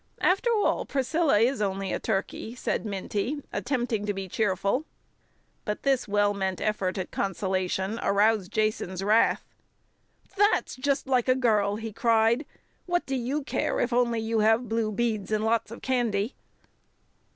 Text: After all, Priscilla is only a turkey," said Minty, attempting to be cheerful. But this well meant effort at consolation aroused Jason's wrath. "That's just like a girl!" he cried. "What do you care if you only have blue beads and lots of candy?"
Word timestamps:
After 0.21 0.49
all, 0.51 0.83
Priscilla 0.87 1.37
is 1.37 1.61
only 1.61 1.93
a 1.93 1.99
turkey," 1.99 2.55
said 2.55 2.87
Minty, 2.87 3.37
attempting 3.53 4.07
to 4.07 4.15
be 4.15 4.27
cheerful. 4.27 4.83
But 5.63 5.83
this 5.83 6.07
well 6.07 6.33
meant 6.33 6.59
effort 6.59 6.97
at 6.97 7.11
consolation 7.11 7.99
aroused 8.01 8.51
Jason's 8.51 9.03
wrath. 9.03 9.43
"That's 10.35 10.75
just 10.75 11.05
like 11.05 11.27
a 11.27 11.35
girl!" 11.35 11.75
he 11.75 11.93
cried. 11.93 12.47
"What 12.87 13.05
do 13.05 13.15
you 13.15 13.43
care 13.43 13.79
if 13.79 13.91
you 13.91 13.99
only 13.99 14.27
have 14.43 14.67
blue 14.67 14.91
beads 14.91 15.31
and 15.31 15.43
lots 15.45 15.69
of 15.69 15.83
candy?" 15.83 16.33